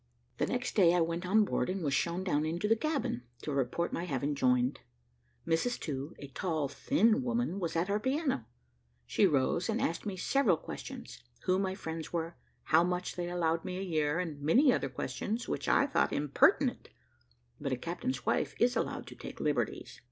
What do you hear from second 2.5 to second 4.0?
the cabin, to report